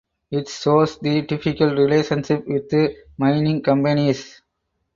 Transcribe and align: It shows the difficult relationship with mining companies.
It 0.31 0.49
shows 0.49 0.97
the 0.97 1.21
difficult 1.21 1.73
relationship 1.77 2.45
with 2.47 2.71
mining 3.19 3.61
companies. 3.61 4.41